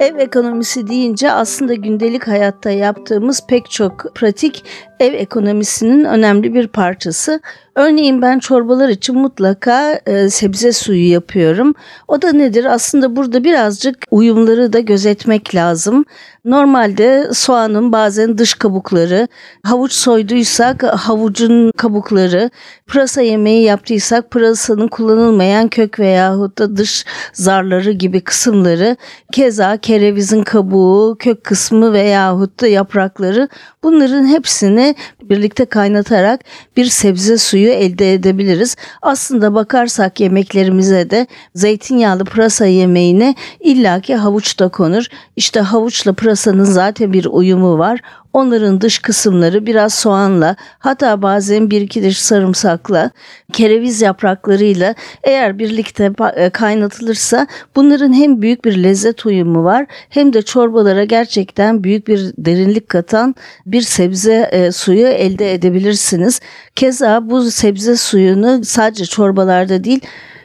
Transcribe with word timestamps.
Ev 0.00 0.18
ekonomisi 0.18 0.86
deyince 0.86 1.32
aslında 1.32 1.74
gündelik 1.74 2.28
hayatta 2.28 2.70
yaptığımız 2.70 3.46
pek 3.46 3.70
çok 3.70 4.14
pratik 4.14 4.64
ev 5.00 5.14
ekonomisinin 5.14 6.04
önemli 6.04 6.54
bir 6.54 6.68
parçası. 6.68 7.40
Örneğin 7.76 8.22
ben 8.22 8.38
çorbalar 8.38 8.88
için 8.88 9.18
mutlaka 9.18 10.00
e, 10.06 10.30
sebze 10.30 10.72
suyu 10.72 11.10
yapıyorum. 11.10 11.74
O 12.08 12.22
da 12.22 12.32
nedir? 12.32 12.64
Aslında 12.64 13.16
burada 13.16 13.44
birazcık 13.44 13.96
uyumları 14.10 14.72
da 14.72 14.80
gözetmek 14.80 15.54
lazım. 15.54 16.04
Normalde 16.44 17.28
soğanın 17.32 17.92
bazen 17.92 18.38
dış 18.38 18.54
kabukları, 18.54 19.28
havuç 19.62 19.92
soyduysak 19.92 20.82
havucun 20.82 21.72
kabukları, 21.76 22.50
pırasa 22.86 23.20
yemeği 23.20 23.64
yaptıysak 23.64 24.30
pırasanın 24.30 24.88
kullanılmayan 24.88 25.68
kök 25.68 25.98
veyahut 25.98 26.58
da 26.58 26.76
dış 26.76 27.04
zarları 27.32 27.90
gibi 27.90 28.20
kısımları, 28.20 28.96
keza 29.32 29.76
kerevizin 29.84 30.42
kabuğu, 30.42 31.16
kök 31.18 31.44
kısmı 31.44 31.92
veyahut 31.92 32.60
da 32.60 32.66
yaprakları 32.66 33.48
bunların 33.82 34.26
hepsini 34.26 34.94
birlikte 35.22 35.64
kaynatarak 35.64 36.40
bir 36.76 36.84
sebze 36.84 37.38
suyu 37.38 37.68
elde 37.68 38.14
edebiliriz. 38.14 38.76
Aslında 39.02 39.54
bakarsak 39.54 40.20
yemeklerimize 40.20 41.10
de 41.10 41.26
zeytinyağlı 41.54 42.24
pırasa 42.24 42.66
yemeğine 42.66 43.34
illaki 43.60 44.14
havuç 44.16 44.58
da 44.58 44.68
konur. 44.68 45.06
İşte 45.36 45.60
havuçla 45.60 46.12
pırasanın 46.12 46.64
zaten 46.64 47.12
bir 47.12 47.24
uyumu 47.24 47.78
var. 47.78 48.00
Onların 48.34 48.80
dış 48.80 48.98
kısımları 48.98 49.66
biraz 49.66 49.94
soğanla 49.94 50.56
hatta 50.78 51.22
bazen 51.22 51.70
bir 51.70 51.80
iki 51.80 52.02
diş 52.02 52.22
sarımsakla 52.22 53.10
kereviz 53.52 54.02
yapraklarıyla 54.02 54.94
eğer 55.22 55.58
birlikte 55.58 56.12
e, 56.36 56.50
kaynatılırsa 56.50 57.46
bunların 57.76 58.12
hem 58.12 58.42
büyük 58.42 58.64
bir 58.64 58.82
lezzet 58.82 59.26
uyumu 59.26 59.64
var 59.64 59.86
hem 60.08 60.32
de 60.32 60.42
çorbalara 60.42 61.04
gerçekten 61.04 61.84
büyük 61.84 62.08
bir 62.08 62.32
derinlik 62.38 62.88
katan 62.88 63.34
bir 63.66 63.82
sebze 63.82 64.48
e, 64.52 64.72
suyu 64.72 65.06
elde 65.06 65.54
edebilirsiniz. 65.54 66.40
Keza 66.76 67.30
bu 67.30 67.50
sebze 67.50 67.96
suyunu 67.96 68.64
sadece 68.64 69.06
çorbalarda 69.06 69.84
değil 69.84 70.00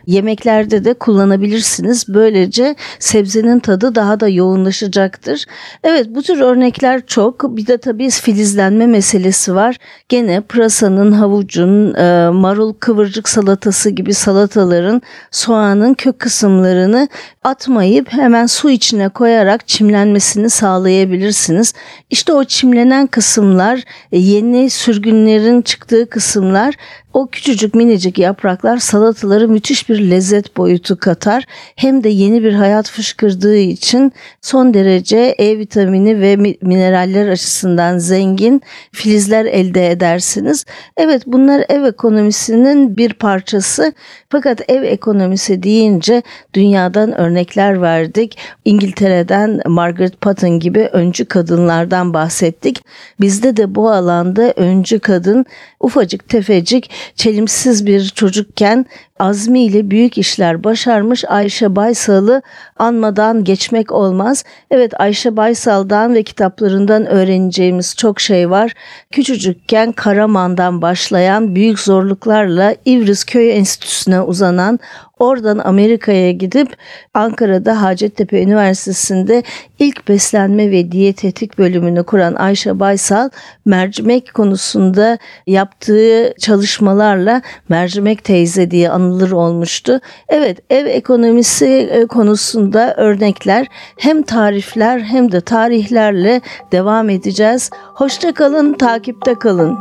yemeklerde 0.09 0.85
de 0.85 0.93
kullanabilirsiniz. 0.93 2.05
Böylece 2.07 2.75
sebzenin 2.99 3.59
tadı 3.59 3.95
daha 3.95 4.19
da 4.19 4.27
yoğunlaşacaktır. 4.27 5.45
Evet 5.83 6.07
bu 6.09 6.21
tür 6.21 6.39
örnekler 6.39 7.05
çok. 7.05 7.57
Bir 7.57 7.67
de 7.67 7.77
tabii 7.77 8.09
filizlenme 8.09 8.87
meselesi 8.87 9.55
var. 9.55 9.77
Gene 10.09 10.41
pırasanın, 10.41 11.11
havucun, 11.11 11.93
e, 11.93 12.29
marul 12.29 12.73
kıvırcık 12.73 13.29
salatası 13.29 13.89
gibi 13.89 14.13
salataların 14.13 15.01
soğanın 15.31 15.93
kök 15.93 16.19
kısımlarını 16.19 17.07
atmayıp 17.43 18.13
hemen 18.13 18.45
su 18.45 18.69
içine 18.69 19.09
koyarak 19.09 19.67
çimlenmesini 19.67 20.49
sağlayabilirsiniz. 20.49 21.73
İşte 22.09 22.33
o 22.33 22.43
çimlenen 22.43 23.07
kısımlar 23.07 23.83
yeni 24.11 24.69
sürgünlerin 24.69 25.61
çıktığı 25.61 26.09
kısımlar 26.09 26.75
o 27.13 27.27
küçücük 27.27 27.75
minicik 27.75 28.17
yapraklar 28.17 28.77
salataları 28.77 29.47
müthiş 29.47 29.89
bir 29.89 30.11
lezzet 30.11 30.57
boyutu 30.57 30.99
katar. 30.99 31.43
Hem 31.75 32.03
de 32.03 32.09
yeni 32.09 32.43
bir 32.43 32.53
hayat 32.53 32.89
fışkırdığı 32.89 33.57
için 33.57 34.11
son 34.41 34.73
derece 34.73 35.35
E 35.37 35.57
vitamini 35.57 36.21
ve 36.21 36.35
mineraller 36.61 37.27
açısından 37.27 37.97
zengin 37.97 38.61
filizler 38.91 39.45
elde 39.45 39.91
edersiniz. 39.91 40.65
Evet 40.97 41.23
bunlar 41.25 41.65
ev 41.69 41.83
ekonomisinin 41.83 42.97
bir 42.97 43.13
parçası. 43.13 43.93
Fakat 44.29 44.69
ev 44.69 44.83
ekonomisi 44.83 45.63
deyince 45.63 46.23
dünyadan 46.53 47.19
örnekler 47.19 47.81
verdik. 47.81 48.37
İngiltere'den 48.65 49.61
Margaret 49.65 50.21
Patton 50.21 50.59
gibi 50.59 50.89
öncü 50.91 51.25
kadınlardan 51.25 52.13
bahsettik. 52.13 52.83
Bizde 53.21 53.57
de 53.57 53.75
bu 53.75 53.91
alanda 53.91 54.53
öncü 54.55 54.99
kadın 54.99 55.45
ufacık 55.79 56.29
tefecik 56.29 56.91
çelimsiz 57.15 57.85
bir 57.85 58.05
çocukken 58.05 58.85
azmiyle 59.19 59.91
büyük 59.91 60.17
işler 60.17 60.63
başarmış 60.63 61.25
Ayşe 61.25 61.75
Baysal'ı 61.75 62.41
anmadan 62.77 63.43
geçmek 63.43 63.91
olmaz. 63.91 64.43
Evet 64.71 64.99
Ayşe 64.99 65.37
Baysal'dan 65.37 66.13
ve 66.13 66.23
kitaplarından 66.23 67.05
öğreneceğimiz 67.05 67.95
çok 67.95 68.19
şey 68.19 68.49
var. 68.49 68.73
Küçücükken 69.11 69.91
Karaman'dan 69.91 70.81
başlayan 70.81 71.55
büyük 71.55 71.79
zorluklarla 71.79 72.75
İvriz 72.85 73.23
Köy 73.23 73.57
Enstitüsü'ne 73.57 74.21
uzanan 74.21 74.79
Oradan 75.19 75.57
Amerika'ya 75.57 76.31
gidip 76.31 76.77
Ankara'da 77.13 77.81
Hacettepe 77.81 78.41
Üniversitesi'nde 78.41 79.43
ilk 79.79 80.07
beslenme 80.07 80.71
ve 80.71 80.91
diyetetik 80.91 81.57
bölümünü 81.57 82.03
kuran 82.03 82.33
Ayşe 82.33 82.79
Baysal 82.79 83.29
mercimek 83.65 84.33
konusunda 84.33 85.17
yaptığı 85.47 86.33
çalışmalarla 86.39 87.41
mercimek 87.69 88.23
teyze 88.23 88.71
diye 88.71 88.89
anılır 88.89 89.31
olmuştu. 89.31 89.99
Evet 90.29 90.57
ev 90.69 90.85
ekonomisi 90.85 91.65
e, 91.65 92.05
konusunda 92.05 92.95
örnekler 92.97 93.67
hem 93.97 94.21
tarifler 94.21 94.99
hem 94.99 95.31
de 95.31 95.41
tarihlerle 95.41 96.41
devam 96.71 97.09
edeceğiz. 97.09 97.69
Hoşça 97.93 98.33
kalın, 98.33 98.73
takipte 98.73 99.35
kalın. 99.35 99.77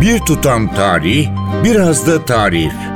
Bir 0.00 0.18
tutam 0.18 0.74
tarih, 0.74 1.28
biraz 1.64 2.06
da 2.06 2.24
tarif. 2.24 2.95